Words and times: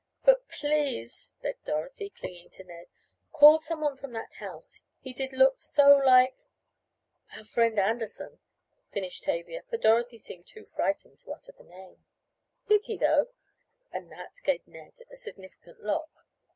"But 0.25 0.47
please!" 0.49 1.33
begged 1.43 1.65
Dorothy, 1.65 2.09
clinging 2.09 2.49
to 2.53 2.63
Ned. 2.63 2.87
"Call 3.31 3.59
someone 3.59 3.95
from 3.95 4.13
that 4.13 4.33
house. 4.33 4.79
He 4.99 5.13
did 5.13 5.31
look 5.31 5.59
so 5.59 5.95
like" 5.95 6.35
"Our 7.37 7.43
friend 7.43 7.77
Anderson," 7.77 8.39
finished 8.91 9.25
Tavia, 9.25 9.61
for 9.69 9.77
Dorothy 9.77 10.17
seemed 10.17 10.47
too 10.47 10.65
frightened 10.65 11.19
to 11.19 11.31
utter 11.31 11.51
the 11.51 11.65
name. 11.65 12.03
"Did 12.65 12.85
he 12.85 12.97
though?" 12.97 13.27
and 13.93 14.09
Nat 14.09 14.37
gave 14.43 14.65
Ned 14.67 14.97
a 15.11 15.15
significant 15.15 15.81
look. 15.83 16.25